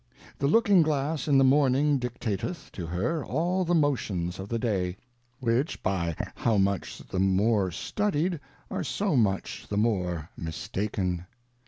[0.39, 4.97] The Looking glass in the Morning dictateth to her all the Motions of the Day,
[5.39, 8.39] which by how much the more studied,
[8.71, 11.27] are so much the more mistaken.